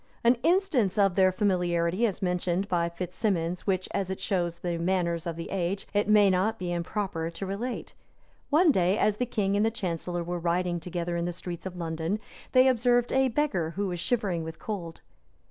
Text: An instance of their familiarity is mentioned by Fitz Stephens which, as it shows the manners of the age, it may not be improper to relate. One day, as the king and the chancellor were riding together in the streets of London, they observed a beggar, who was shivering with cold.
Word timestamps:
An 0.23 0.33
instance 0.41 0.97
of 0.97 1.13
their 1.13 1.31
familiarity 1.31 2.07
is 2.07 2.23
mentioned 2.23 2.67
by 2.67 2.89
Fitz 2.89 3.15
Stephens 3.15 3.67
which, 3.67 3.87
as 3.91 4.09
it 4.09 4.19
shows 4.19 4.57
the 4.57 4.79
manners 4.79 5.27
of 5.27 5.35
the 5.35 5.51
age, 5.51 5.85
it 5.93 6.09
may 6.09 6.27
not 6.31 6.57
be 6.57 6.73
improper 6.73 7.29
to 7.29 7.45
relate. 7.45 7.93
One 8.49 8.71
day, 8.71 8.97
as 8.97 9.17
the 9.17 9.27
king 9.27 9.55
and 9.55 9.63
the 9.63 9.69
chancellor 9.69 10.23
were 10.23 10.39
riding 10.39 10.79
together 10.79 11.15
in 11.17 11.25
the 11.25 11.31
streets 11.33 11.67
of 11.67 11.75
London, 11.77 12.19
they 12.51 12.67
observed 12.67 13.11
a 13.13 13.27
beggar, 13.27 13.73
who 13.75 13.85
was 13.89 13.99
shivering 13.99 14.43
with 14.43 14.57
cold. 14.57 15.01